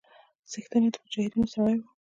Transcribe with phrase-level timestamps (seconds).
[0.51, 1.81] څښتن يې د مجاهيدنو سړى و.